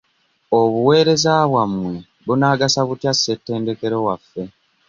[0.59, 1.93] Obuwereza bwamwe
[2.25, 4.43] bunaagasa butya ssetendekero waffe?